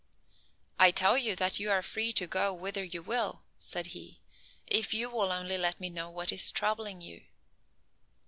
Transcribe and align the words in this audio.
"I 0.79 0.89
tell 0.89 1.15
you 1.15 1.35
that 1.35 1.59
you 1.59 1.69
are 1.69 1.83
free 1.83 2.11
to 2.13 2.25
go 2.25 2.51
whither 2.55 2.83
you 2.83 3.03
will," 3.03 3.43
said 3.59 3.85
He, 3.93 4.19
"if 4.65 4.95
you 4.95 5.11
will 5.11 5.31
only 5.31 5.59
let 5.59 5.79
me 5.79 5.91
know 5.91 6.09
what 6.09 6.31
is 6.31 6.49
troubling 6.49 7.01
you." 7.01 7.21